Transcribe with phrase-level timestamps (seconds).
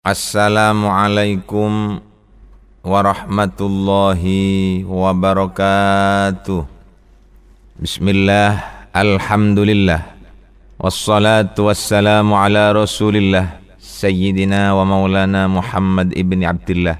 [0.00, 2.00] Assalamualaikum
[2.80, 6.64] warahmatullahi wabarakatuh.
[7.76, 10.16] Bismillah, Alhamdulillah.
[10.80, 16.96] Wassalatu wassalamu ala rasulillah Sayyidina wa maulana Muhammad ibn Abdullah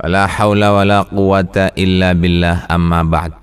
[0.00, 3.36] Wala hawla wala quwata illa billah amma ba'd.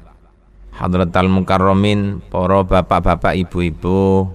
[0.73, 4.25] Hadratal mukarramin Para bapak-bapak ibu-ibu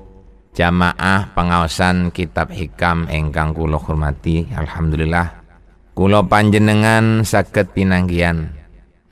[0.59, 5.47] jamaah pengawasan kitab hikam engkang kula hormati alhamdulillah.
[5.95, 8.51] Kula panjenengan saged pinanggian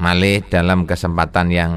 [0.02, 1.72] malih dalam kesempatan yang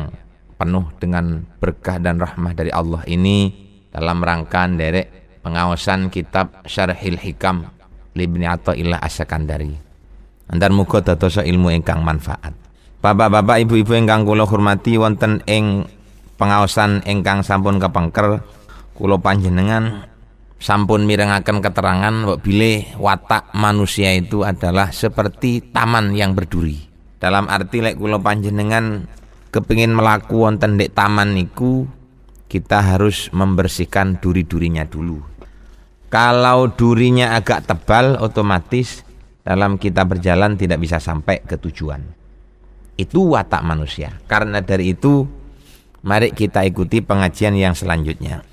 [0.58, 3.54] penuh dengan berkah dan rahmah dari Allah ini
[3.94, 7.70] dalam rangka derek pengawasan kitab Syarhil Hikam
[8.18, 9.77] Libni Athaillah Asakandari
[10.49, 12.58] antar muga dados ilmu ingkang manfaat.
[12.99, 15.46] Bapak-bapak, ibu-ibu ingkang kula hormati wonten
[16.41, 18.44] pengawasan ingkang sampun kepengker
[18.99, 20.12] Kulo panjenengan
[20.59, 26.84] sampun mirengaken keterangan bahwa bile watak manusia itu adalah seperti taman yang berduri.
[27.15, 29.07] Dalam arti lek kulo panjenengan
[29.55, 31.87] kepingin melaku wonten dek taman niku
[32.51, 35.24] kita harus membersihkan duri-durinya dulu.
[36.12, 39.07] Kalau durinya agak tebal otomatis
[39.48, 42.04] dalam kita berjalan tidak bisa sampai ke tujuan.
[42.99, 44.20] Itu watak manusia.
[44.27, 45.24] Karena dari itu
[46.04, 48.49] mari kita ikuti pengajian yang selanjutnya.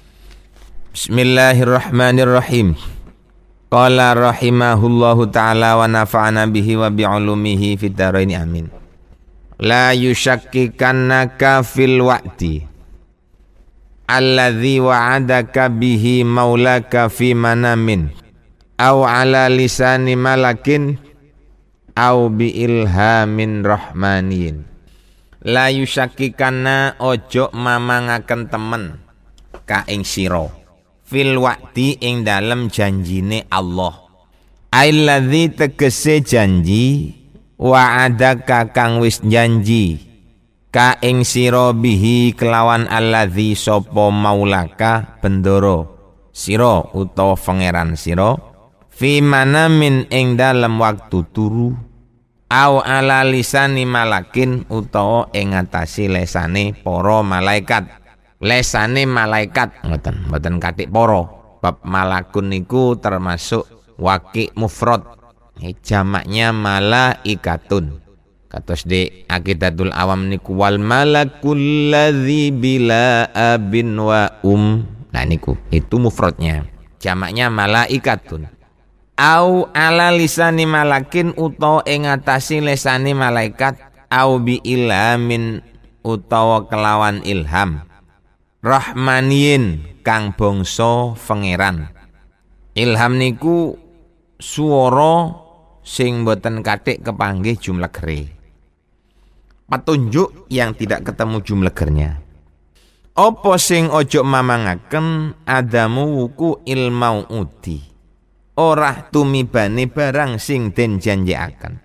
[0.96, 2.72] Bismillahirrahmanirrahim.
[3.68, 8.72] Qala rahimahullahu taala wa nafa'ana bihi wa bi'ulumihi fid dharain amin.
[9.60, 12.64] La yushakkikannaka fil wa'di
[14.08, 18.08] alladhi wa'adaka bihi maulaka fi manamin
[18.80, 20.96] aw ala lisani malakin
[21.92, 24.64] aw bi ilhamin rahmaniyin.
[25.44, 28.96] La yushakkikanna ojo mamangaken temen
[29.68, 30.64] ka ing sira
[31.06, 33.94] fil wa'di ing dalem janjine Allah.
[34.74, 37.14] Ailladzi tegese janji
[37.56, 39.96] wa'adaka kang wis janji
[40.68, 45.96] ka ing sira bihi kelawan alladzi sapa maulaka bendoro
[46.36, 48.36] sira utawa pangeran sira
[48.92, 51.72] fi manamin ing dalem waktu turu
[52.52, 57.88] au ala lisani malakin utawa ing ngatasi lesane para malaikat
[58.40, 59.84] lesane malaikat.
[59.86, 61.28] Ngoten mboten katik poro
[61.60, 63.64] bab malakun niku termasuk
[63.96, 65.02] waki mufrad.
[65.80, 68.04] Jamaknya malaikatun.
[68.46, 71.58] Katos di akidatul awam niku wal malakul
[71.90, 74.84] ladzi bila abin wa um.
[75.10, 76.68] Nah niku itu mufradnya.
[77.00, 78.52] Jamaknya malaikatun.
[79.16, 83.80] Au ala lisani malakin utawa ing atasi lesani malaikat
[84.12, 85.64] au bi ilamin
[86.04, 87.85] utawa kelawan ilham
[88.66, 91.86] Rahmaniyin kang bangsa pangeran.
[92.74, 93.78] Ilham niku
[94.42, 95.38] swara
[95.86, 98.26] sing boten kathik kepanggih jumlah kere.
[99.70, 102.18] Petunjuk yang tidak ketemu jumlah gernya.
[103.14, 107.78] Apa sing ojo mamangaken adamu wuku ilmau uti.
[108.58, 111.78] Ora tumibane barang sing den janjiaken.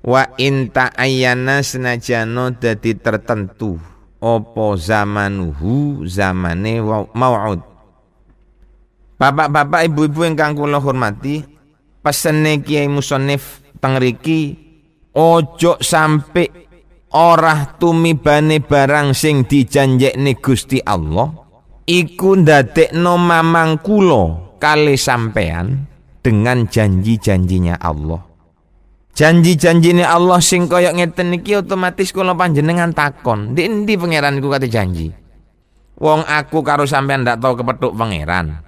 [0.00, 3.92] Wa inta ayana senajano dadi tertentu
[4.24, 6.80] opo zamanuhu zamane
[7.12, 7.60] mau'ud
[9.14, 11.44] Bapak-bapak ibu-ibu yang kula hormati
[12.02, 14.58] pesene Kiai Musonif tengriki
[15.14, 16.50] ojo sampai
[17.14, 21.30] ora tumibane barang sing dijanjekne Gusti Allah
[21.86, 25.86] iku ndadekno mamang kula kali sampean
[26.24, 28.33] dengan janji-janjinya Allah
[29.14, 34.68] janji-janjine Allah sing kaya ngeten iki otomatis kula panjenengan takon, ndi endi pangeran iku kate
[34.68, 35.14] janji?
[35.94, 38.58] Wong aku karo sampean ndak tau kepethuk pangeran.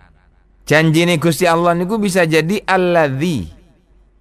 [0.66, 3.50] Janjine Gusti Allah niku bisa jadi alladzi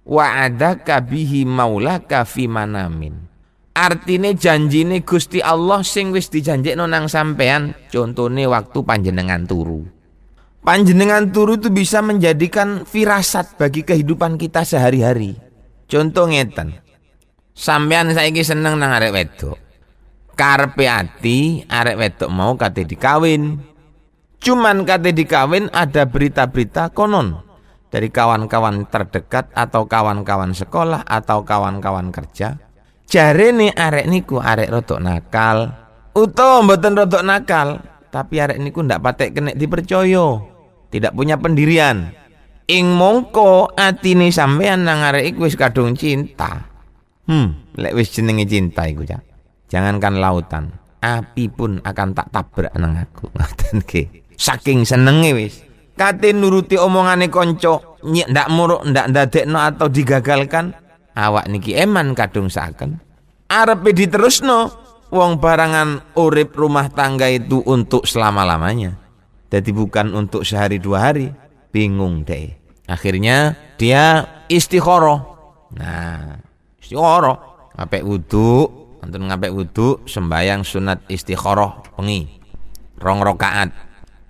[0.06, 3.26] wa'adaka bihi maulaka fi manamin.
[3.76, 9.84] Artine janjine Gusti Allah sing wis dijanjekno nang sampean, contone waktu panjenengan turu.
[10.64, 15.45] Panjenengan turu itu bisa menjadikan firasat bagi kehidupan kita sehari-hari.
[15.86, 16.82] Contoh ngeten.
[17.54, 19.56] Sampean saiki seneng nang arek wedok.
[20.34, 23.62] Karpe ati arek wedok mau kate dikawin.
[24.42, 27.38] Cuman kate dikawin ada berita-berita konon
[27.88, 32.58] dari kawan-kawan terdekat atau kawan-kawan sekolah atau kawan-kawan kerja.
[33.06, 35.70] Jare nih arek niku arek rotok nakal.
[36.18, 37.78] Utuh mboten rotok nakal,
[38.10, 40.42] tapi arek niku ndak patek kena dipercaya.
[40.90, 42.25] Tidak punya pendirian
[42.66, 46.66] ing mongko atine sampean nang arek iku wis kadung cinta.
[47.26, 49.18] Hmm, lek wis jenenge cinta iku ya.
[49.66, 50.70] Jangankan lautan,
[51.02, 53.26] api pun akan tak tabrak nang aku.
[53.34, 53.82] Ngoten.
[54.36, 55.54] Saking senenge wis.
[55.96, 60.70] Kate nuruti omongane konco, ndak muruk ndak ndadekno atau digagalkan
[61.16, 63.02] awak niki eman kadung saken
[63.50, 64.70] arepe diterusno
[65.10, 68.94] wong barangan urip rumah tangga itu untuk selama-lamanya
[69.50, 71.32] jadi bukan untuk sehari dua hari
[71.74, 72.54] bingung deh.
[72.86, 75.20] Akhirnya dia istikharah
[75.74, 76.38] nah
[76.80, 77.36] istikharah
[77.76, 78.70] ngapek wudu
[79.02, 82.40] antun ngapek wudu sembayang sunat istikharah pengi
[83.02, 83.70] rong rokaat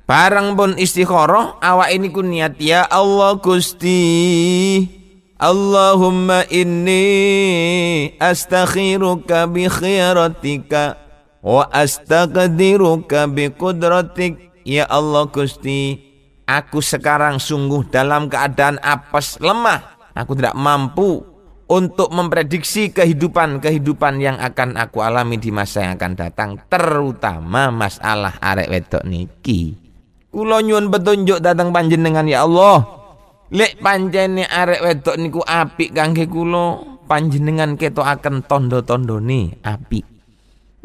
[0.06, 3.98] Barang pun istikharah awak ini ku niat ya Allah Gusti
[5.34, 10.94] Allahumma inni astakhiruka bi khiratika
[11.42, 16.05] wa astaqdiruka bi kudratik ya Allah Gusti
[16.46, 21.22] aku sekarang sungguh dalam keadaan apes lemah aku tidak mampu
[21.66, 28.70] untuk memprediksi kehidupan-kehidupan yang akan aku alami di masa yang akan datang terutama masalah arek
[28.70, 29.86] wedok niki
[30.36, 32.84] Kulo nyuwun petunjuk datang panjenengan ya Allah.
[33.56, 40.04] Lek panjene arek wedok niku apik kangge kulo, panjenengan akan tondo-tondo nih apik.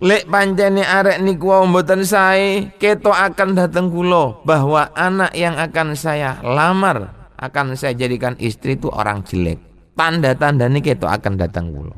[0.01, 6.42] Lek panjene arek niku wau mboten sae, akan datang kulo bahwa anak yang akan saya
[6.42, 9.62] lamar akan saya jadikan istri itu orang jelek.
[9.94, 11.94] Tanda-tanda nih keto akan datang kulo.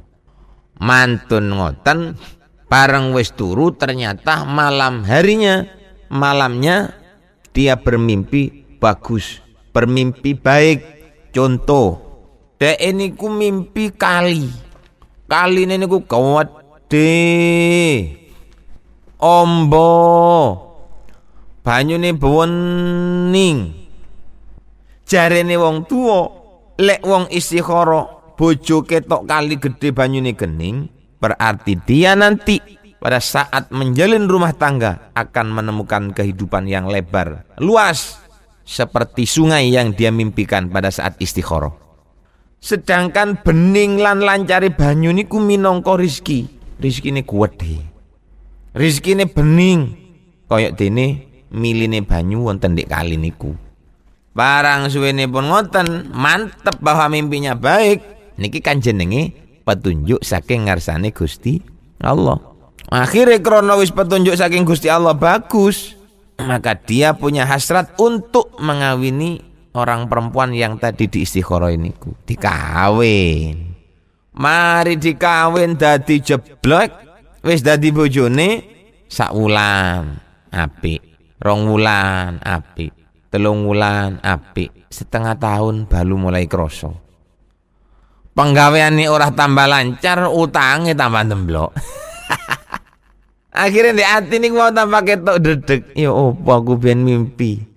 [0.84, 2.20] Mantun ngoten
[2.68, 5.64] bareng wis turu ternyata malam harinya
[6.12, 6.92] malamnya
[7.56, 9.40] dia bermimpi bagus,
[9.72, 10.80] bermimpi baik.
[11.32, 12.04] Contoh,
[12.60, 14.52] dek ini ku mimpi kali.
[15.24, 16.04] Kali ini ku
[16.94, 17.10] de
[19.18, 19.90] Ombo.
[21.66, 23.74] Banyu ini bewening.
[25.08, 26.28] Jarene wong tua,
[26.78, 32.60] lek wong istikhara bojo ketok kali gede banyune kening, berarti dia nanti
[33.00, 38.20] pada saat menjalin rumah tangga akan menemukan kehidupan yang lebar, luas,
[38.68, 41.72] seperti sungai yang dia mimpikan pada saat istikharah.
[42.60, 46.53] Sedangkan bening lan lancari banyu niku minangka rizki.
[46.80, 47.82] Rizki ini kuat deh.
[48.74, 49.82] Rizki ini bening.
[50.50, 51.06] Koyok dene
[51.54, 53.54] miline banyu wonten di kali niku.
[54.34, 58.02] Barang suwene pun ngoten, mantep bahwa mimpinya baik.
[58.42, 59.30] Niki kan jenenge
[59.62, 61.62] petunjuk saking ngarsane Gusti
[62.02, 62.42] Allah.
[62.90, 65.94] Akhirnya krono wis petunjuk saking Gusti Allah bagus,
[66.42, 69.42] maka dia punya hasrat untuk mengawini
[69.74, 71.94] orang perempuan yang tadi di istiqoroh ini
[72.26, 73.73] dikawin.
[74.34, 76.90] Mari dikawin dadi jeblok
[77.46, 78.50] wis dadi bojone
[79.06, 80.18] sak wulan
[80.50, 81.02] apik,
[81.38, 82.94] rong wulan apik,
[83.30, 86.98] telung wulan apik, setengah tahun baru mulai kroso.
[88.34, 91.72] Penggawean ini ora tambah lancar, utangnya tambah demblok.
[93.54, 95.82] Akhirnya di hati ini mau tambah ketok dedek.
[95.94, 97.73] Ya opo aku biar mimpi.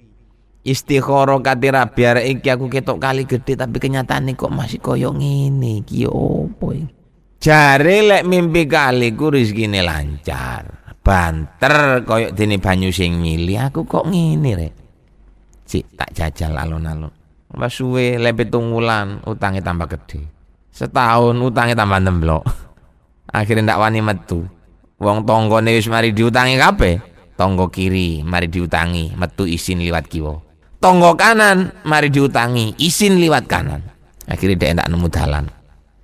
[0.67, 6.03] Istikhoro katira biar iki aku ketok kali gede tapi kenyataan kok masih koyok ngene iki
[6.03, 6.75] ya opo
[7.39, 10.67] Jare lek mimpi kali ku rezekine lancar.
[11.07, 14.75] Banter koyok dene banyu sing mili aku kok ngene rek.
[15.71, 17.15] Cik tak jajal alon-alon.
[17.47, 20.27] Pas suwe lek pitung wulan tambah gede.
[20.75, 22.43] Setahun utangnya tambah nemblok.
[23.39, 24.43] Akhirnya ndak wani metu.
[24.99, 26.99] Wong tanggane wis mari diutangi kabeh.
[27.39, 30.46] Tonggo kiri mari diutangi, metu isin liwat kiwa.
[30.79, 33.81] Tonggo kanan mari diutangi, isin liwat kanan.
[34.29, 35.45] Akhirnya dia ndak nemu dalan.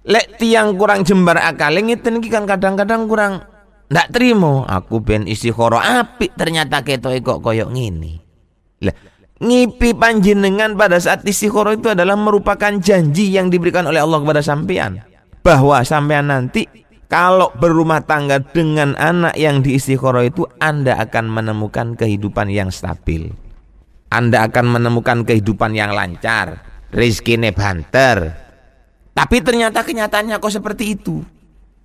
[0.02, 3.46] Lek tiang kurang jembar akal ngiten iki kan kadang-kadang kurang
[3.93, 4.67] ndak terima.
[4.67, 8.12] Aku ben isi khoro apik ternyata ketoke kok koyok ngene.
[8.82, 8.96] Lah
[9.43, 15.02] ngipi panjenengan pada saat istiqoroh itu adalah merupakan janji yang diberikan oleh Allah kepada sampean
[15.43, 16.70] bahwa sampean nanti
[17.10, 23.34] kalau berumah tangga dengan anak yang diistiqoroh itu Anda akan menemukan kehidupan yang stabil.
[24.12, 26.60] Anda akan menemukan kehidupan yang lancar,
[26.92, 28.36] rezeki banter.
[29.16, 31.24] Tapi ternyata kenyataannya kok seperti itu.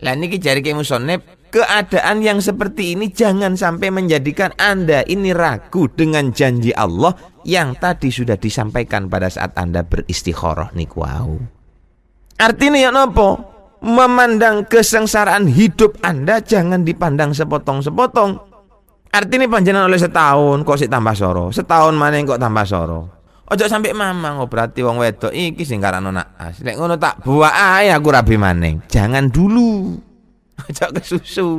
[0.04, 6.30] Lah ini jari musonep, keadaan yang seperti ini jangan sampai menjadikan Anda ini ragu dengan
[6.36, 7.16] janji Allah
[7.48, 11.40] yang tadi sudah disampaikan pada saat Anda beristikharah niku wow.
[12.38, 13.58] Artinya ya nopo?
[13.82, 18.47] memandang kesengsaraan hidup Anda jangan dipandang sepotong-sepotong.
[19.18, 23.02] Artinya panjenengan oleh setahun kok sih tambah soro, setahun mana kok tambah soro.
[23.48, 26.62] Ojo sampai mamang oh berarti wong wedok iki sing karano naas.
[26.62, 28.86] Lek ngono tak buah ae aku rabi maning.
[28.92, 29.96] Jangan dulu.
[30.68, 31.50] Ojo kesusu.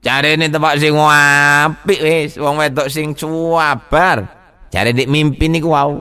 [0.00, 4.24] Cari ini tempat sing apik wis, wong wedok sing cuabar.
[4.72, 5.92] Cari di mimpi niku wow.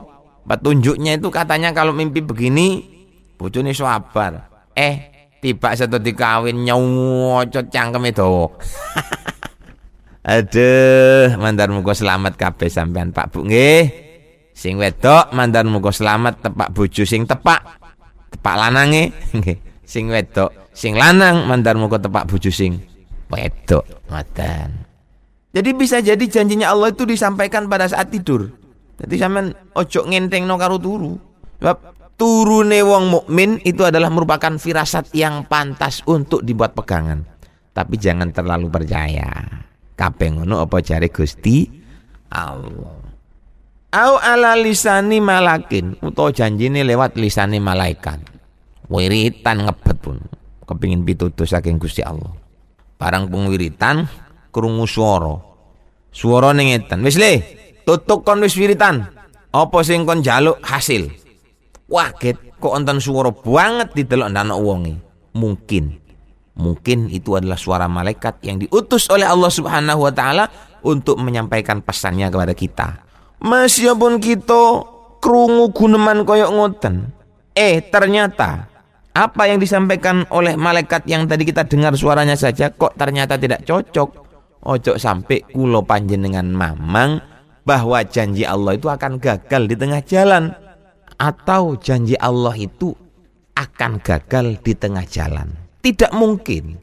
[0.47, 2.81] Petunjuknya itu katanya kalau mimpi begini
[3.35, 4.47] bojone sabar.
[4.71, 5.09] Eh,
[5.43, 8.31] tiba satu dikawin nyocot cangkem itu
[10.29, 14.09] aduh mantar muka selamat kabeh sampean Pak Bu nggih
[14.59, 17.63] Sing wedok mandar muga selamat tepak bojo sing tepak.
[18.27, 19.55] Tepak lanange nggih.
[19.87, 22.75] Sing wedok, sing lanang mandar muga tepak bojo sing
[23.31, 23.87] wedok.
[24.11, 24.83] Ngoten.
[25.55, 28.51] Jadi bisa jadi janjinya Allah itu disampaikan pada saat tidur.
[28.99, 30.03] Jadi sampean ojo
[30.43, 31.15] no karo turu.
[31.63, 31.77] Sebab
[32.19, 37.23] turune wong mukmin itu adalah merupakan firasat yang pantas untuk dibuat pegangan.
[37.71, 39.68] Tapi jangan terlalu percaya.
[39.99, 41.67] Kabeh ngono apa jare Gusti
[42.31, 42.95] Allah.
[43.91, 48.23] Au ala lisani malakin utawa janjine lewat lisani malaikat.
[48.87, 50.23] Wiritan ngebet pun
[50.63, 52.31] kepingin pitutus saking Gusti Allah.
[52.95, 54.07] Barang pengwiritan
[54.55, 55.35] krungu swara.
[56.15, 57.03] Swarane ngeten.
[57.03, 57.43] Wis le,
[57.83, 59.03] tutuk kon wis wiritan.
[59.51, 61.11] Apa sing kon jaluk hasil?
[61.91, 64.95] Waget kok enten swara banget didelok ndak wonge.
[65.35, 66.08] Mungkin
[66.59, 70.45] mungkin itu adalah suara malaikat yang diutus oleh Allah Subhanahu wa taala
[70.83, 72.87] untuk menyampaikan pesannya kepada kita.
[73.39, 74.83] Meskipun kita
[75.23, 77.15] krungu guneman koyok ngoten.
[77.55, 78.67] Eh ternyata
[79.15, 84.27] apa yang disampaikan oleh malaikat yang tadi kita dengar suaranya saja kok ternyata tidak cocok.
[84.59, 87.23] Ojo sampai kulo panjenengan mamang
[87.63, 90.51] bahwa janji Allah itu akan gagal di tengah jalan
[91.15, 92.91] atau janji Allah itu
[93.55, 95.68] akan gagal di tengah jalan.
[95.79, 96.75] Tidak mungkin.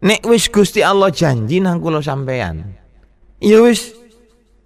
[0.00, 2.74] Nek wis Gusti Allah janji nang kulo sampean.
[3.38, 3.92] Ya wis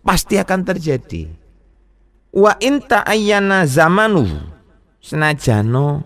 [0.01, 1.27] pasti akan terjadi.
[2.35, 4.27] Wa inta ayyana zamanu
[4.99, 6.03] senajano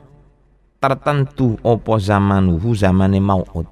[0.80, 3.68] tertentu opo zamanuhu zamane maut.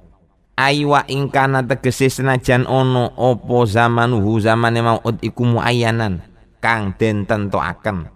[0.57, 6.21] Aywa ingkana tegese senajan ono opo zamanuhu zamane maut iku muayyanan
[6.57, 8.09] kang den tentokaken.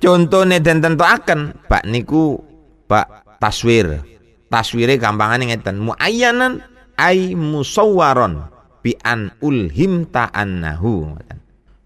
[0.00, 2.40] Contone den tentokaken bak niku
[2.84, 4.00] bak taswir.
[4.50, 5.78] Taswire gampangane ngeten.
[5.78, 6.58] Muayyanan
[6.98, 8.50] ay musawwaron.
[8.82, 11.14] Bi an ulhimta annahu.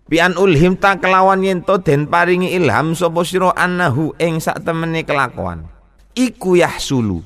[0.09, 5.05] Bi an ulhimta kelawan yen to den paringi ilham sapa sira annahu ing sak temene
[5.05, 5.69] kelakuan.
[6.17, 7.21] Iku yahsulu.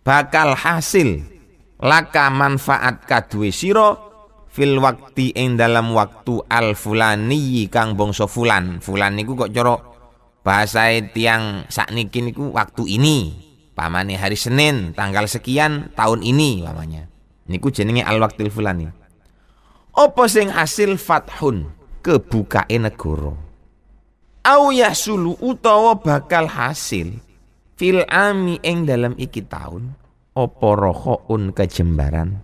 [0.00, 1.28] Bakal hasil.
[1.80, 4.00] Laka manfaat kadue sira
[4.48, 8.80] fil wakti ing dalam waktu al fulani kang bangsa fulan.
[8.80, 9.76] Fulan niku kok cara
[10.40, 17.10] bahasa tiang sakniki niku waktu ini pamane hari Senin tanggal sekian tahun ini pamanya
[17.50, 18.86] niku jenenge al waktil fulani.
[19.90, 21.74] Apa sing hasil fathun?
[22.00, 23.36] Kebukae negara.
[24.40, 27.20] Au yasulu utawa bakal hasil
[27.76, 29.92] fil ami ing dalam iki taun
[30.32, 32.40] apa rohoun kejembaran?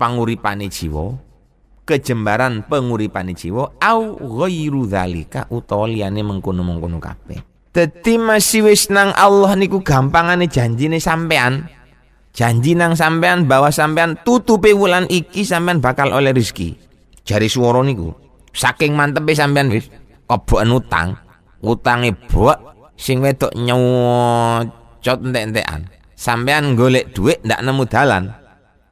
[0.00, 1.12] Panguripane jiwa.
[1.84, 3.76] Kejembaran penguripane jiwa.
[3.76, 10.98] Au ghairu dzalika utawa liyane mengkono-mengkono kabeh dadi masih wis nang Allah niku gampangane janjine
[10.98, 11.70] sampean
[12.30, 16.78] Janji nang sampean bahwa sampean tutupi wulan iki sampean bakal oleh rizki.
[17.26, 18.14] Jari suara niku.
[18.54, 19.90] Saking mantepe sampean wis
[20.30, 21.08] kobokan utang.
[21.60, 22.56] Utange bok
[22.94, 25.90] sing wedok nyocot entek-entekan.
[26.14, 28.30] Sampean golek duit ndak nemu dalan.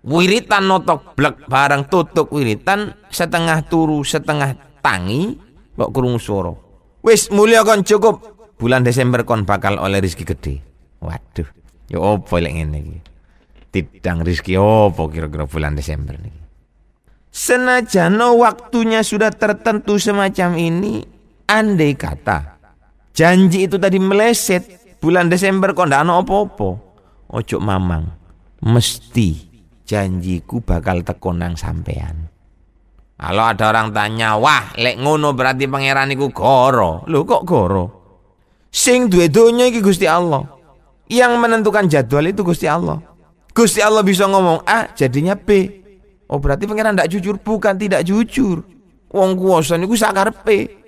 [0.02, 5.37] Wiritan notok blek barang tutup wiritan setengah turu setengah tangi
[5.78, 6.54] kok krungu swara.
[7.06, 8.38] Wis mulia kon cukup.
[8.59, 10.59] Bulan Desember kon bakal oleh rizki gede.
[10.99, 11.47] Waduh,
[11.87, 12.99] ya opo lek ngene iki
[13.71, 16.35] tidang rizki opo kira-kira bulan Desember nih.
[17.31, 21.07] Senajan waktunya sudah tertentu semacam ini,
[21.47, 22.59] andai kata
[23.15, 26.71] janji itu tadi meleset bulan Desember kok ndak ono opo-opo,
[27.31, 28.07] ojo mamang,
[28.62, 29.38] mesti
[29.87, 32.31] janjiku bakal tekonang sampean.
[33.19, 37.03] Kalau ada orang tanya, wah lek ngono berarti pangeran iku goro.
[37.11, 37.98] Lho kok goro?
[38.78, 40.47] Sing duwe donya iki Gusti Allah.
[41.11, 43.02] Yang menentukan jadwal itu Gusti Allah.
[43.50, 45.82] Gusti Allah bisa ngomong A jadinya B.
[46.30, 48.62] Oh berarti pangeran tidak jujur bukan tidak jujur.
[49.11, 50.78] Wong kuwasa niku sakarepe.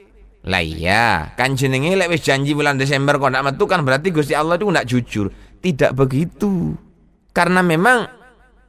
[0.46, 4.54] Lah iya, kan jenenge lek janji bulan Desember kok ndak metu kan berarti Gusti Allah
[4.54, 5.26] itu ndak jujur.
[5.58, 6.78] Tidak begitu.
[7.34, 8.06] Karena memang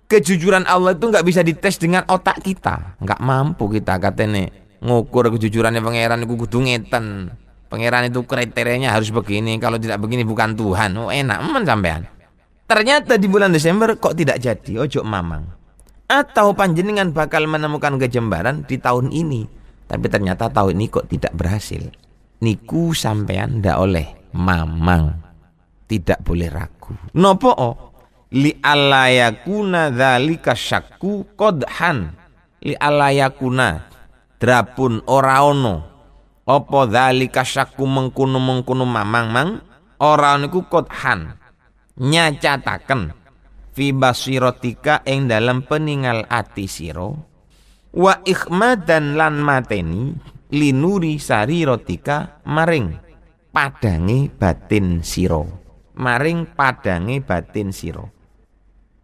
[0.09, 2.97] kejujuran Allah itu nggak bisa dites dengan otak kita.
[2.97, 4.49] Nggak mampu kita katene
[4.81, 7.29] ngukur kejujurannya pangeran itu kudu ngeten.
[7.71, 10.91] Pangeran itu kriterianya harus begini, kalau tidak begini bukan Tuhan.
[10.99, 12.03] Oh enak men sampean.
[12.67, 15.47] Ternyata di bulan Desember kok tidak jadi, ojo mamang.
[16.11, 19.47] Atau panjenengan bakal menemukan kejembaran di tahun ini.
[19.87, 21.87] Tapi ternyata tahun ini kok tidak berhasil.
[22.43, 25.15] Niku sampean ndak oleh mamang.
[25.87, 26.91] Tidak boleh ragu.
[27.15, 27.71] Nopo o?
[28.35, 32.11] Li alayakuna dzalika syakku kodhan.
[32.63, 33.83] Li alayakuna
[34.39, 35.90] drapun ora ono.
[36.51, 39.49] Apa dzalika syakku mengkuno-mengkuno mamang mang?
[40.03, 41.39] Ora niku kodhan
[41.95, 43.15] nyacataken.
[43.71, 47.31] Fi basirotika ing dalam peningal ati siro
[47.91, 50.15] wa ikhmadan lan mateni
[50.55, 52.95] linuri sari rotika maring
[53.51, 55.43] padangi batin siro
[55.99, 58.07] maring padangi batin siro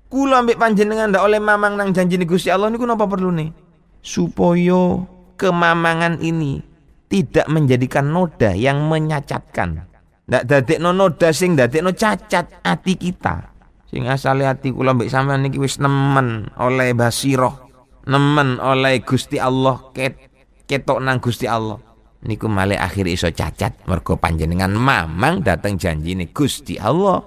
[0.07, 3.51] kula ambek panjenengan ndak oleh mamang nang janji Gusti Allah niku napa perlu nih
[3.99, 5.03] supaya
[5.35, 6.63] kemamangan ini
[7.07, 9.87] tidak menjadikan noda yang menyacatkan.
[10.27, 13.55] Ndak dadekno noda sing dadekno cacat hati kita.
[13.87, 17.71] Sing asale hati kula mbek sampean niki wis nemen oleh basiroh
[18.07, 20.19] nemen oleh Gusti Allah ket
[20.67, 21.79] ketok nang Gusti Allah.
[22.27, 27.23] Niku male akhir iso cacat mergo panjenengan mamang datang janji ini Gusti Allah.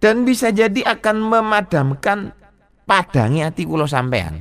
[0.00, 2.32] Dan bisa jadi akan memadamkan
[2.88, 4.40] padangi hati kula sampean.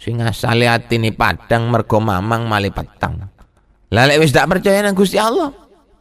[0.00, 3.39] Sing asale ini padang mergo mamang male petang
[3.90, 5.50] lalek wis dak percaya nang Gusti Allah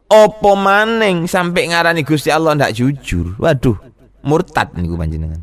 [0.10, 3.78] opo maning sampai ngarani Gusti Allah ndak jujur waduh
[4.26, 5.42] murtad niku panjenengan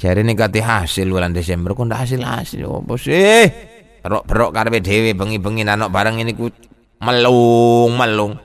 [0.00, 5.64] jare nek hasil bulan Desember kok ndak hasil hasil opo sih Berok-berok karepe dhewe bengi-bengi
[5.64, 6.52] anak barang ini ku
[7.00, 8.36] melung melung.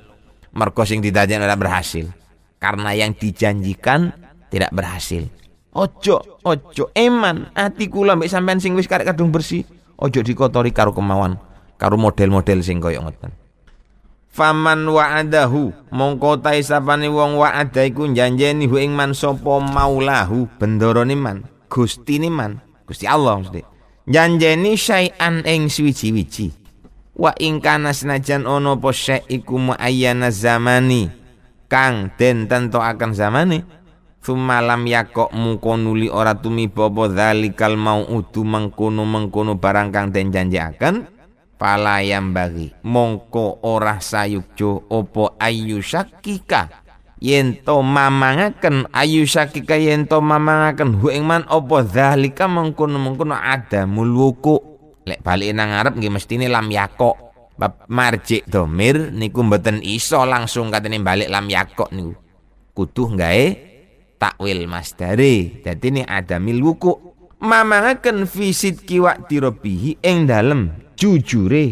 [0.55, 2.07] Mergo sing didajak ora berhasil.
[2.63, 4.15] Karena yang dijanjikan
[4.47, 5.27] tidak berhasil.
[5.75, 9.67] Ojo, ojo eman ati kula mbek sampean sing wis karek kadung bersih.
[9.99, 11.35] Ojo dikotori karo kemauan,
[11.79, 13.31] karo model-model sing koyo ngoten.
[14.29, 21.17] Faman wa'adahu mongko ta sapane wong wa'ada iku janjeni hu ing man sapa maulahu bendorone
[21.17, 23.65] man, Gustine man, Gusti Allah mesti
[24.05, 26.53] janjeni syai'an ing suwiji-wiji
[27.17, 28.91] wa ing kana senajan ono apa
[29.29, 31.09] iku muayyana zamani
[31.69, 33.79] kang den akan zamane.
[34.19, 37.07] Sumalam yakok muko nuli ora tumiba apa
[37.79, 41.18] mau udu mengkono mengkono barang kang den janjiaken
[41.59, 42.71] palayam bagi.
[42.87, 46.71] Mongko ora sayukjo opo ayu sakika
[47.19, 50.95] yento mamangaken ayu sakika yento mamangaken.
[51.03, 54.55] Hu ing man apa zalika mengkono-mengkono ada mulwuku
[55.03, 57.27] lek balik nang ngarep nggih mestine lam yakok.
[57.59, 62.15] Bab marjik domir niku mboten iso langsung katene balik lam yakok niku.
[62.71, 63.45] Kudu gawe
[64.15, 67.11] takwil masdare dadi ini ada milwuku
[67.43, 71.65] mamangaken visit kiwak dirobihi ing dalem jujure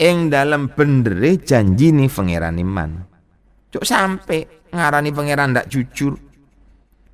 [0.00, 2.90] ing dalem bendere janji ni pangeran iman.
[3.68, 6.16] Cuk sampai ngarani pangeran ndak jujur.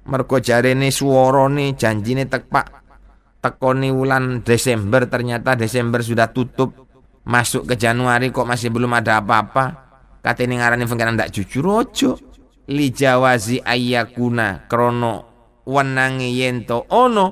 [0.02, 2.66] Mergo jarene suwarane janjine tekpak
[3.42, 6.78] tekoni wulan Desember ternyata Desember sudah tutup.
[7.22, 9.64] Masuk ke Januari kok masih belum ada apa-apa.
[10.22, 12.18] Katene ngarani pangeran ndak jujur ojo.
[12.70, 15.26] Li jawazi ayakuna krono
[15.66, 17.26] wenangi yento ono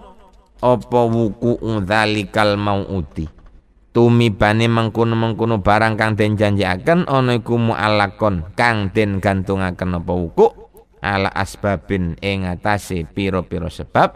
[0.59, 3.40] apa wuku dzalikal mauuti
[3.91, 10.47] tumibane mengkono-mengkono barang kang den janjiaken ana iku mu'allakon kang den gantungaken apa wuku
[11.03, 12.47] ala asbabin ing
[13.17, 14.09] pira-pira sebab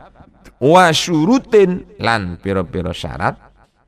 [0.62, 3.40] wa syurutin lan pira-pira syarat.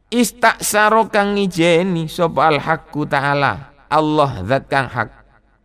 [0.06, 5.10] Istaksaro kang ngijeni sapa al haqqu ta'ala Allah zat kang hak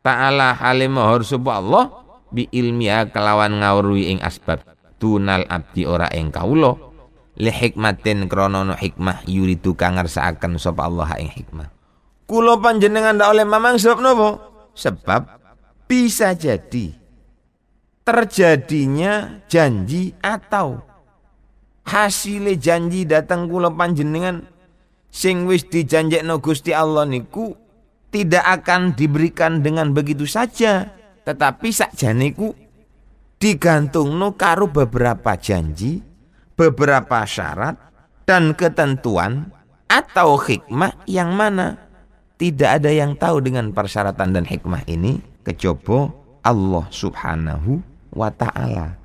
[0.01, 1.93] ta'ala halimahur sapa Allah
[2.33, 4.65] bi ilmiha kelawan ngawruhi ing asbab.
[5.01, 6.90] Tunal abdi ora ing kawula
[7.41, 11.73] li hikmatin kronono hikmah yuridu kang ngersakaken sapa Allah ing hikmah.
[12.29, 14.29] Kula panjenengan ndak oleh mamang sebab nopo?
[14.77, 15.25] Sebab
[15.89, 16.93] bisa jadi
[18.05, 20.79] terjadinya janji atau
[21.83, 24.47] hasil janji datang kula panjenengan
[25.11, 27.51] sing wis dijanjekno Gusti Allah niku
[28.13, 30.87] tidak akan diberikan dengan begitu saja
[31.27, 32.55] tetapi sakjane ku
[33.35, 36.10] digantungno karo beberapa janji
[36.61, 37.73] beberapa syarat
[38.29, 39.49] dan ketentuan
[39.89, 41.81] atau hikmah yang mana
[42.37, 46.13] tidak ada yang tahu dengan persyaratan dan hikmah ini kecoba
[46.45, 47.81] Allah Subhanahu
[48.13, 48.97] wa taala.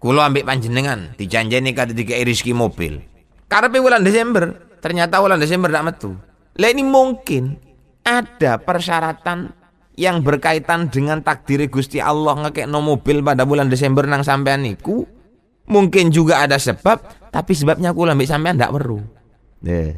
[0.00, 3.02] Kulo ambil panjenengan dijanjeni kata tiga rizki mobil.
[3.50, 6.10] Karena bulan Desember, ternyata bulan Desember tidak metu.
[6.56, 7.58] Lah ini mungkin
[8.06, 9.52] ada persyaratan
[10.00, 15.04] yang berkaitan dengan takdir Gusti Allah ngekek no mobil pada bulan Desember nang sampean niku
[15.70, 18.98] Mungkin juga ada sebab, tapi sebabnya aku lambik sampean ndak perlu.
[19.62, 19.94] Deh.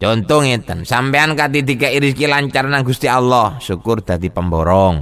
[0.00, 5.00] Contoh ngeten, sampean kati tiga rezeki lancar nang Gusti Allah, syukur dadi pemborong.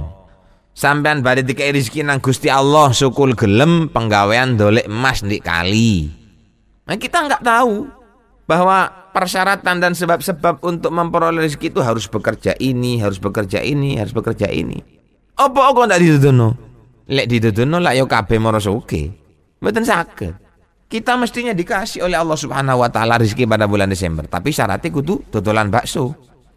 [0.75, 6.11] Sampean badhe tiga rezeki nang Gusti Allah, syukur gelem penggawean dolek emas di kali.
[6.83, 7.87] Nah kita nggak tahu
[8.43, 14.11] bahwa persyaratan dan sebab-sebab untuk memperoleh rezeki itu harus bekerja ini, harus bekerja ini, harus
[14.11, 14.83] bekerja ini.
[15.39, 16.53] Apa kok ndak dituduno?
[17.09, 19.22] Lek dituduno lak yo kabeh moro oke.
[19.63, 20.33] Mboten sakit.
[20.91, 25.31] Kita mestinya dikasih oleh Allah Subhanahu wa taala rezeki pada bulan Desember, tapi syaratnya kudu
[25.31, 26.11] dodolan bakso.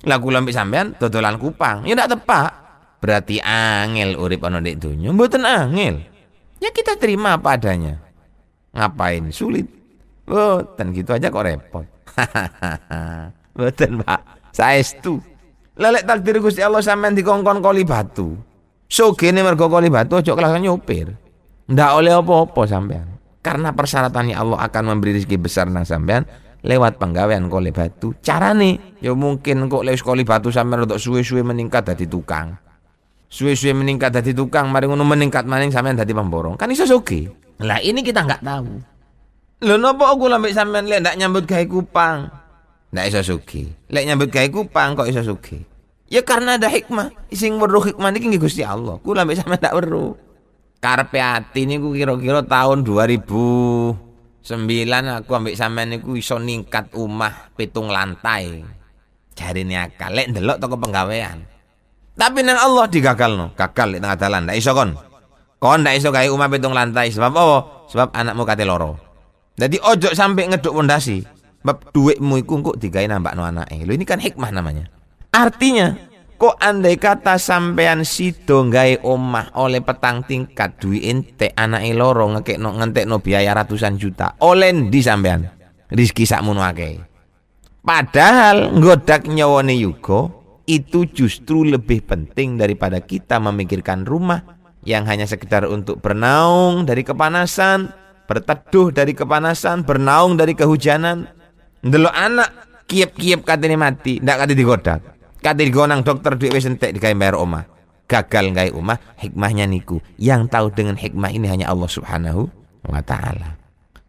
[0.05, 1.87] Lah kula mbek sampean dodolan kupang.
[1.87, 2.51] Ya ndak tepak.
[3.01, 5.14] Berarti angel urip ana ndek donya.
[5.14, 6.03] Mboten angel.
[6.59, 8.03] Ya kita terima apa adanya.
[8.75, 9.71] Ngapain sulit?
[10.27, 11.87] Mboten gitu aja kok repot.
[13.57, 14.21] Mboten, Pak.
[14.53, 15.23] Saestu.
[15.77, 18.37] Lelek takdir Gusti Allah sampean dikongkon koli batu.
[18.90, 21.26] Sogene mergo koli batu aja kelas nyopir.
[21.67, 23.07] Ndak oleh apa-apa sampean.
[23.43, 26.27] Karena persyaratannya Allah akan memberi rezeki besar nang sampean
[26.67, 28.15] lewat penggawean koli batu.
[28.23, 32.55] Carane ya mungkin kok lewat koli batu sampean untuk suwe-suwe meningkat dadi tukang.
[33.27, 36.55] Suwe-suwe meningkat dadi tukang, mari ngono meningkat maning sampean dadi pemborong.
[36.55, 37.27] Kan iso soge.
[37.63, 38.71] Lah ini kita nggak tahu.
[39.67, 42.29] Lho napa aku lambek sampean lek ndak nyambut gawe kupang?
[42.95, 43.67] Ndak iso sugi.
[43.89, 45.59] Lek nyambut gawe kupang kok iso sugi.
[46.07, 47.11] Ya karena ada hikmah.
[47.35, 49.01] Sing weruh hikmah niki nggih Gusti Allah.
[49.03, 50.26] Kula mbek sampean ndak weruh.
[50.77, 54.47] Karepe ati niku kira-kira tahun 2009
[55.19, 58.62] aku ambek sampean niku iso ningkat omah pitung lantai.
[59.37, 61.45] Jarine akal lek ndelok toko penggawean.
[62.17, 64.97] Tapi nang Allah digagalno, gagal di tengah dalan, ndak iso kon.
[65.61, 67.59] Kon ndak iso gawe omah pitung lantai sebab apa?
[67.93, 68.97] Sebab anakmu kate loro.
[69.57, 71.25] Jadi ojo sampai ngeduk pondasi.
[71.61, 73.85] Bab duitmu iku kok digawe nambakno anake.
[73.85, 74.89] Lho ini kan hikmah namanya.
[75.35, 75.93] Artinya,
[76.37, 82.77] kok andai kata sampean sido gawe omah oleh petang tingkat duit ente anake loro ngekekno
[82.77, 84.37] ngentekno biaya ratusan juta.
[84.44, 85.49] Oleh di sampean?
[85.88, 87.01] Rizki sakmono akeh.
[87.81, 90.29] Padahal nggodak nyawane yuga
[90.66, 94.42] itu justru lebih penting daripada kita memikirkan rumah
[94.83, 97.90] yang hanya sekedar untuk bernaung dari kepanasan,
[98.27, 101.31] berteduh dari kepanasan, bernaung dari kehujanan,
[101.87, 102.51] Ndelok anak
[102.90, 105.16] kiep-kiep katene mati, ndak kate digodak.
[105.40, 107.64] Kate digonang dokter duit wis entek digawe bayar omah.
[108.07, 109.99] Gagal gawe omah, hikmahnya niku.
[110.14, 112.46] Yang tahu dengan hikmah ini hanya Allah Subhanahu
[112.87, 113.59] wa taala.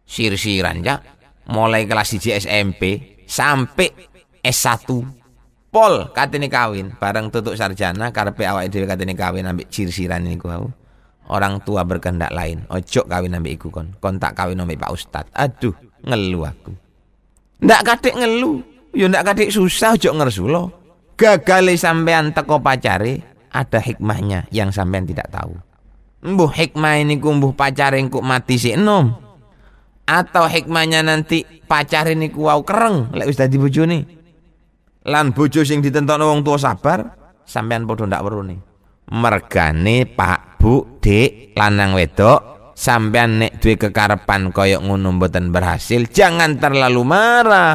[0.06, 1.02] Sir-siran ya,
[1.50, 2.82] mulai kelas 1 SMP
[3.26, 3.90] sampai
[4.40, 4.86] S1
[5.68, 10.68] pol katene kawin bareng tutuk sarjana karepe awake dhewe katene kawin ambek sir-siran niku aku.
[11.28, 13.92] Orang tua berkehendak lain, ojo kawin ambek iku kon.
[14.00, 15.28] Kon tak kawin ambek Pak Ustad.
[15.36, 16.72] Aduh, ngeluh aku.
[17.60, 18.64] Ndak katik ngelu,
[18.96, 20.77] yo ndak katik susah ojo ngersulo.
[21.18, 25.50] Gagal sampean teko pacare, ada hikmahnya yang sampean tidak tahu.
[26.22, 29.18] Mbuh hikmah ini kumbuh pacare kok mati si enom.
[30.06, 33.98] Atau hikmahnya nanti pacar ini kuau kereng lek wis dadi bojone.
[35.10, 37.04] Lan bojo sing ditentokno wong tua sabar,
[37.42, 38.56] sampean padha ndak werune.
[39.10, 46.62] Mergane Pak Bu Dik lanang wedok sampean nek duwe kekarepan koyok ngono mboten berhasil, jangan
[46.62, 47.74] terlalu marah.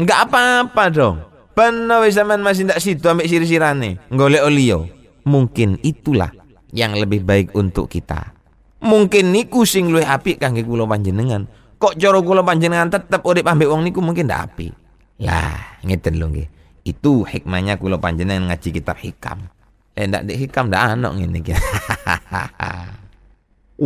[0.00, 1.29] Enggak apa-apa dong.
[1.60, 4.88] Benar wis sampean masih ndak situ ambek sir-sirane, golek olio.
[5.28, 6.32] Mungkin itulah
[6.72, 8.32] yang lebih baik untuk kita.
[8.80, 11.44] Mungkin niku sing luwih apik kangge kula panjenengan.
[11.76, 14.72] Kok cara kula panjenengan tetep urip ambek wong niku mungkin ndak apik.
[15.20, 16.48] Lah, ngeten lho nggih.
[16.88, 19.44] Itu hikmahnya kula panjenengan ngaji kitab hikam.
[19.92, 21.52] Eh ndak di hikam ndak ana ngene iki.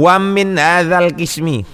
[0.06, 1.66] Wamin hadzal kismi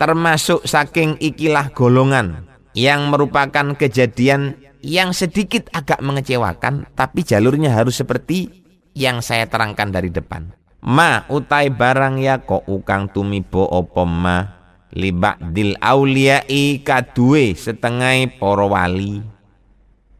[0.00, 8.50] termasuk saking ikilah golongan yang merupakan kejadian yang sedikit agak mengecewakan tapi jalurnya harus seperti
[8.92, 10.52] yang saya terangkan dari depan.
[10.82, 14.60] Ma utai barang ya kok ukang tumibo opo ma?
[14.92, 19.24] Libak dil auliyai kadue setengah poro wali.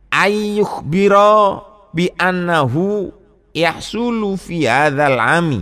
[0.09, 1.61] Ayuh biro
[1.92, 3.12] bi annahu
[3.53, 5.61] yahsulu fi hadzal ami.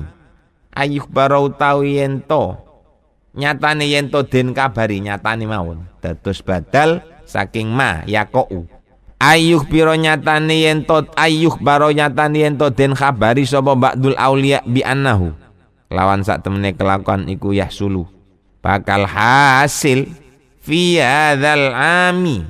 [0.71, 2.55] Ayuh barau tau yento.
[3.35, 5.91] Nyatane yento den kabari nyatane mawon.
[5.99, 8.69] Dados badal saking ma yakou
[9.21, 15.37] ayuh piro nyatane yento ayuh baro nyatane yento den kabari sapa ba'dul aulia bi annahu?
[15.93, 18.09] Lawan sak temene kelakuan iku yahsulu.
[18.65, 20.09] Bakal hasil
[20.65, 22.49] fi hadzal ami.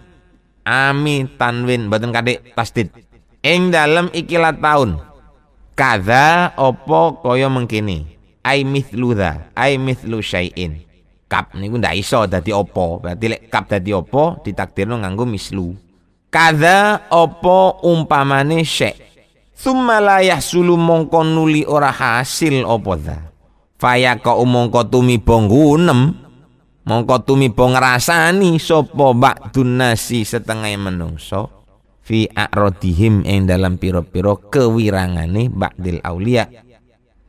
[0.63, 2.95] Ami tanwin boten kadek tasdid.
[3.41, 5.01] Ing dalem ikilah tahun
[5.73, 8.05] kada opo kaya mengkini
[8.45, 10.85] ai mithlu dha ai mithlu syai'in.
[11.25, 15.90] Kap niku ndak iso dadi opo berarti lek kap dadi opo ditakdirno nganggo mislu
[16.31, 19.11] kada opo umpamane syai'
[19.61, 23.29] Summa la yahsulu mongko nuli ora hasil opo dha
[23.77, 26.17] faya ka mongko tumiba ngunem
[26.89, 31.61] mongko tumiba ngrasani sapa ba'dun nasi setengah menungso
[32.11, 36.51] fi a'radihim ing dalam piro-piro kewirangane ba'dil aulia.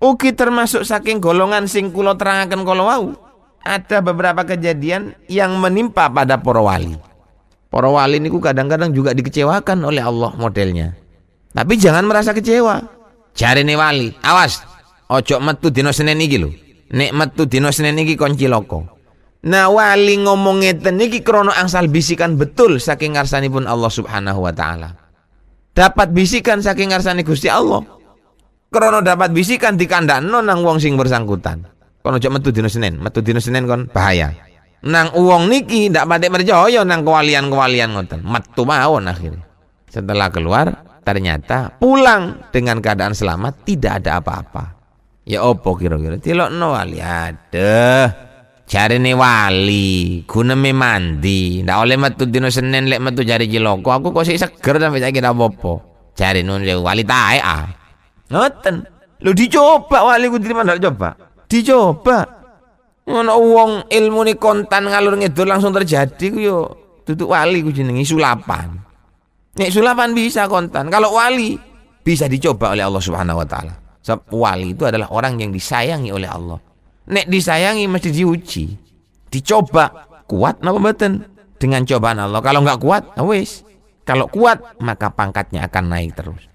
[0.02, 3.14] Ugi termasuk saking golongan sing kula terangaken kala wau.
[3.62, 6.98] Ada beberapa kejadian yang menimpa pada para wali.
[7.72, 10.92] Para wali niku kadang-kadang juga dikecewakan oleh Allah modelnya.
[11.56, 12.84] Tapi jangan merasa kecewa.
[13.32, 14.60] Cari nih wali, awas.
[15.08, 16.52] Ojo metu dino Senin iki lho.
[16.92, 19.00] Nek metu dino Senin iki kon ciloko.
[19.48, 23.16] Nah wali ngomong ngeten niki krono angsal bisikan betul saking
[23.48, 24.92] pun Allah Subhanahu wa taala.
[25.72, 27.80] Dapat bisikan saking ngarsani Gusti Allah.
[28.68, 31.64] Krono dapat bisikan dikandakno nang wong sing bersangkutan.
[32.04, 34.36] Kono aja metu dina Senin, metu dina Senin kon bahaya.
[34.82, 38.26] Nang uang niki ndak patek percaya nang kewalian-kewalian ngoten.
[38.26, 39.46] Metu mawon akhirnya.
[39.86, 40.74] Setelah keluar,
[41.06, 44.64] ternyata pulang dengan keadaan selamat, tidak ada apa-apa.
[45.30, 46.18] Ya opo kira-kira?
[46.50, 46.98] no wali.
[48.72, 51.62] Cari nih wali, guna me mandi.
[51.62, 53.92] Ndak oleh metu dino Senin lek metu cari jiloko.
[53.94, 55.74] Aku kok sih seger sampai saiki ndak apa-apa.
[56.18, 57.70] Cari nun wali tae ah.
[58.34, 58.76] Ngoten.
[59.22, 61.14] Lu dicoba wali ku terima ndak coba.
[61.46, 62.41] Dicoba.
[63.12, 66.58] Ngono wong ilmu ni kontan ngalur ngidul langsung terjadi ku yo
[67.28, 68.72] wali ku jenengi sulapan.
[69.60, 70.88] Nek sulapan bisa kontan.
[70.88, 71.60] Kalau wali
[72.02, 73.74] bisa dicoba oleh Allah Subhanahu wa taala.
[74.32, 76.58] Wali itu adalah orang yang disayangi oleh Allah.
[77.12, 78.66] Nek disayangi mesti diuji.
[79.32, 81.28] Dicoba kuat napa mboten?
[81.62, 82.42] Dengan cobaan Allah.
[82.42, 83.62] Kalau nggak kuat, nah wis.
[84.02, 86.51] Kalau kuat maka pangkatnya akan naik terus.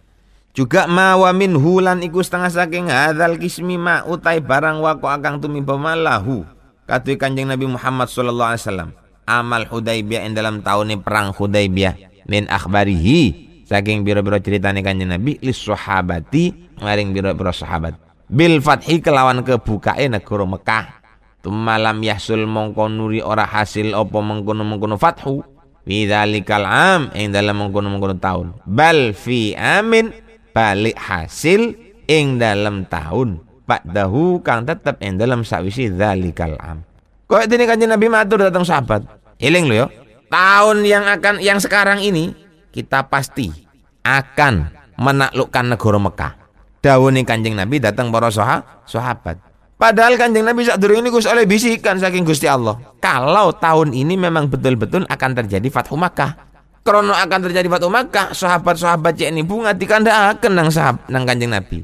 [0.56, 5.60] Juga mawa min hulan iku setengah saking hadzal kismi ma utai barang wako akang tumi
[5.60, 6.48] pemalahu.
[6.88, 8.90] Katui kanjeng Nabi Muhammad sallallahu alaihi wasallam.
[9.28, 13.20] Amal Hudaibiyah yang dalam tahun ini perang Hudaibiyah min akhbarihi
[13.68, 18.00] saking biro-biro ceritane kanjeng Nabi lis sahabati maring biro-biro sahabat.
[18.24, 21.04] Bil fathi kelawan kebukae negara Mekah.
[21.44, 25.44] Tumalam yahsul mongko nuri ora hasil opo mengkono-mengkono fathu.
[25.84, 28.56] Widzalikal am ing dalam mengkono-mengkono tahun.
[28.64, 30.24] Bal fi amin
[30.56, 31.76] balik hasil
[32.08, 36.80] ing dalam tahun pak dahu kang tetep ing dalam sawisi dzalikal am.
[37.28, 39.04] Kok ini kanjeng Nabi matur datang sahabat.
[39.36, 39.86] Eling lo yo.
[40.32, 42.32] Tahun yang akan yang sekarang ini
[42.72, 43.52] kita pasti
[44.00, 46.32] akan menaklukkan negara Mekah.
[46.80, 49.36] Dawuhe kanjeng Nabi datang para sahabat.
[49.76, 52.80] Padahal kanjeng Nabi saat ini Gus oleh bisikan saking Gusti Allah.
[53.02, 56.45] Kalau tahun ini memang betul-betul akan terjadi Fathu Makkah
[56.86, 61.82] krono akan terjadi Fatu Makkah sahabat-sahabat cek ini bunga akan nang sahab nang kanjeng Nabi.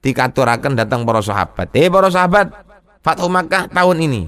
[0.00, 1.74] Dikaturakan datang para sahabat.
[1.74, 2.54] Eh para sahabat
[3.02, 4.22] Fatu Makkah tahun ini.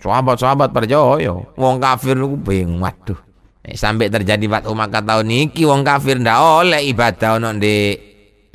[0.00, 3.20] Sahabat-sahabat percaya wong kafir lu bingung waduh.
[3.60, 7.92] Eh, sampai terjadi Fatu Makkah tahun ini wong kafir ndak oleh ibadah ono di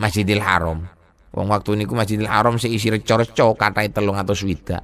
[0.01, 0.81] Masjidil Haram.
[1.29, 4.81] Wong waktu niku Masjidil Haram seisi recor-recor katai telung atau swida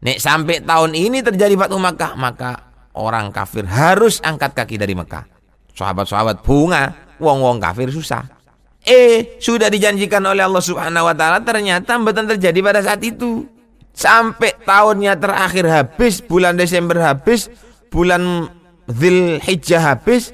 [0.00, 2.69] Nek sampai tahun ini terjadi Fatu Makkah maka
[3.00, 5.24] orang kafir harus angkat kaki dari Mekah.
[5.72, 8.28] Sahabat-sahabat bunga, wong-wong kafir susah.
[8.84, 13.44] Eh, sudah dijanjikan oleh Allah Subhanahu wa taala ternyata betul terjadi pada saat itu.
[13.90, 17.52] Sampai tahunnya terakhir habis, bulan Desember habis,
[17.92, 18.48] bulan
[19.42, 20.32] Hijjah habis,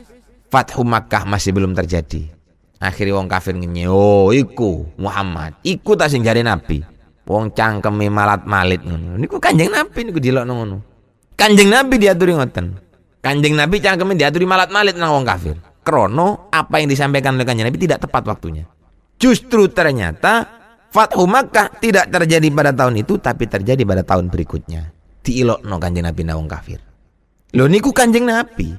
[0.52, 2.30] Fathu Makkah masih belum terjadi.
[2.78, 6.84] Akhirnya wong kafir ngenye, oh iku Muhammad, iku tak sing jari Nabi.
[7.26, 9.18] Wong cangkeme malat-malit ngono.
[9.18, 10.76] Niku Kanjeng Nabi niku dilokno ngono.
[11.36, 12.66] Kanjeng Nabi diaturi ngoten.
[13.20, 15.56] Kanjeng Nabi cangkeme diaturi malat-malit nang wong kafir.
[15.84, 18.64] Krono apa yang disampaikan oleh Kanjeng Nabi tidak tepat waktunya.
[19.20, 20.48] Justru ternyata
[20.88, 24.90] Fathu Makkah tidak terjadi pada tahun itu tapi terjadi pada tahun berikutnya.
[25.20, 26.80] Diilokno Kanjeng Nabi nang wong kafir.
[27.52, 28.72] Lho niku Kanjeng Nabi.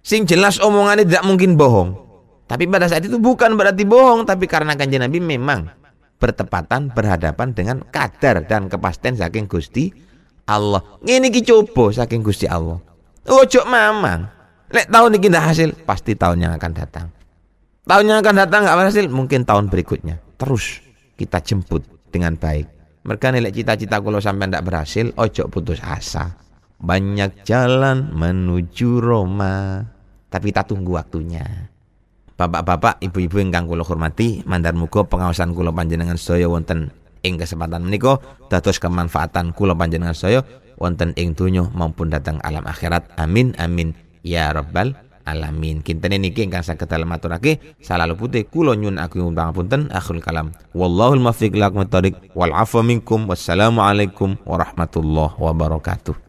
[0.00, 2.10] Sing jelas omongannya tidak mungkin bohong.
[2.48, 5.70] Tapi pada saat itu bukan berarti bohong, tapi karena kanjeng Nabi memang
[6.18, 9.94] bertepatan berhadapan dengan kadar dan kepastian saking Gusti
[10.50, 10.82] Allah.
[11.06, 12.82] Ini ki coba saking Gusti Allah.
[13.30, 14.26] Ojo mamang.
[14.70, 17.06] Lek tahun ini tidak hasil, pasti tahun yang akan datang.
[17.86, 20.22] Tahun yang akan datang nggak berhasil, mungkin tahun berikutnya.
[20.38, 20.78] Terus
[21.18, 22.70] kita jemput dengan baik.
[23.02, 26.38] Mereka nilai cita-cita kalau sampai tidak berhasil, ojo putus asa.
[26.78, 29.82] Banyak jalan menuju Roma,
[30.30, 31.42] tapi kita tunggu waktunya.
[32.38, 36.88] Bapak-bapak, ibu-ibu yang kang kula hormati, mandar muga pengawasan kula panjenengan sedaya wonten
[37.24, 40.40] ing kesempatan menika dados kemanfaatan kula panjenengan saya
[40.80, 43.08] wonten ing donya maupun datang alam akhirat.
[43.20, 43.96] Amin amin.
[44.20, 45.80] Ya rabbal alamin.
[45.80, 47.60] Kintene niki ingkang saged dalem aturake.
[47.80, 50.52] Salalu putih kula nyun aku pangapunten akhirul kalam.
[50.76, 51.86] Wallahul muwaffiq lakum
[52.36, 53.24] wal afu minkum.
[53.28, 56.28] Wassalamu alaikum warahmatullahi wabarakatuh